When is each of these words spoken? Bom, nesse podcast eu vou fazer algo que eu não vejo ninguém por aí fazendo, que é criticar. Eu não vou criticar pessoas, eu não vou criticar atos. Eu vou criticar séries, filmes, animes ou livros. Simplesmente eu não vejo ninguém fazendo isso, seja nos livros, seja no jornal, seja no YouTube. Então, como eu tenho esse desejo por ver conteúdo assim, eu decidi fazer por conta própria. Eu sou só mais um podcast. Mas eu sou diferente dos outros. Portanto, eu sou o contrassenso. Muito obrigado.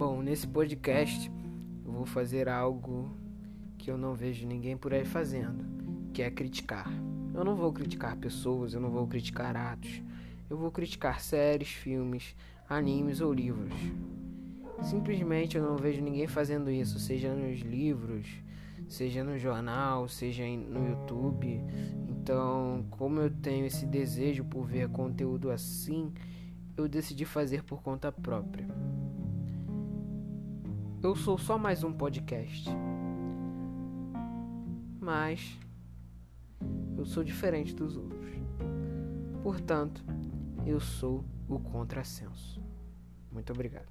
Bom, 0.00 0.22
nesse 0.22 0.48
podcast 0.48 1.30
eu 1.84 1.92
vou 1.92 2.06
fazer 2.06 2.48
algo 2.48 3.14
que 3.76 3.90
eu 3.90 3.98
não 3.98 4.14
vejo 4.14 4.46
ninguém 4.46 4.74
por 4.74 4.94
aí 4.94 5.04
fazendo, 5.04 5.62
que 6.14 6.22
é 6.22 6.30
criticar. 6.30 6.90
Eu 7.34 7.44
não 7.44 7.54
vou 7.54 7.70
criticar 7.70 8.16
pessoas, 8.16 8.72
eu 8.72 8.80
não 8.80 8.88
vou 8.90 9.06
criticar 9.06 9.54
atos. 9.54 10.00
Eu 10.48 10.56
vou 10.56 10.70
criticar 10.70 11.20
séries, 11.20 11.68
filmes, 11.68 12.34
animes 12.66 13.20
ou 13.20 13.30
livros. 13.30 13.74
Simplesmente 14.80 15.58
eu 15.58 15.62
não 15.62 15.76
vejo 15.76 16.00
ninguém 16.00 16.26
fazendo 16.26 16.70
isso, 16.70 16.98
seja 16.98 17.34
nos 17.34 17.60
livros, 17.60 18.26
seja 18.88 19.22
no 19.22 19.38
jornal, 19.38 20.08
seja 20.08 20.44
no 20.46 20.88
YouTube. 20.88 21.60
Então, 22.08 22.86
como 22.88 23.20
eu 23.20 23.28
tenho 23.28 23.66
esse 23.66 23.84
desejo 23.84 24.46
por 24.46 24.64
ver 24.64 24.88
conteúdo 24.88 25.50
assim, 25.50 26.10
eu 26.74 26.88
decidi 26.88 27.26
fazer 27.26 27.62
por 27.64 27.82
conta 27.82 28.10
própria. 28.10 28.66
Eu 31.02 31.16
sou 31.16 31.38
só 31.38 31.56
mais 31.56 31.82
um 31.82 31.90
podcast. 31.90 32.68
Mas 35.00 35.58
eu 36.98 37.06
sou 37.06 37.24
diferente 37.24 37.74
dos 37.74 37.96
outros. 37.96 38.30
Portanto, 39.42 40.04
eu 40.66 40.78
sou 40.78 41.24
o 41.48 41.58
contrassenso. 41.58 42.62
Muito 43.32 43.50
obrigado. 43.50 43.88